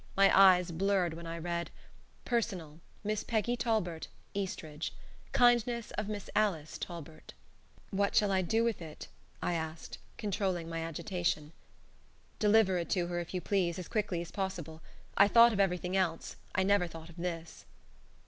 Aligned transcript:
My 0.17 0.35
eyes 0.35 0.71
blurred 0.71 1.13
when 1.13 1.27
I 1.27 1.37
read: 1.37 1.69
"Personal. 2.25 2.79
Miss 3.03 3.23
Peggy 3.23 3.55
Talbert, 3.55 4.07
Eastridge. 4.33 4.95
(Kindness 5.31 5.91
of 5.91 6.09
Miss 6.09 6.27
Alice 6.35 6.79
Talbert.)" 6.79 7.35
"What 7.91 8.15
shall 8.15 8.31
I 8.31 8.41
do 8.41 8.63
with 8.63 8.81
it?" 8.81 9.09
I 9.43 9.53
asked, 9.53 9.99
controlling 10.17 10.67
my 10.67 10.79
agitation. 10.79 11.51
"Deliver 12.39 12.79
it 12.79 12.89
to 12.89 13.05
her, 13.09 13.19
if 13.19 13.31
you 13.35 13.41
please, 13.41 13.77
as 13.77 13.87
quickly 13.87 14.21
as 14.21 14.31
possible. 14.31 14.81
I 15.17 15.27
thought 15.27 15.53
of 15.53 15.59
everything 15.59 15.95
else. 15.95 16.35
I 16.55 16.63
never 16.63 16.87
thought 16.87 17.09
of 17.09 17.17
this." 17.17 17.65